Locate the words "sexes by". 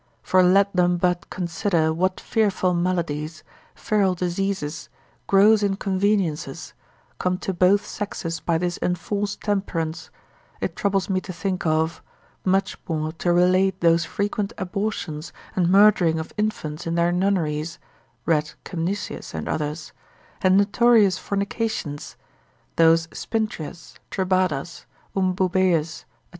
7.85-8.57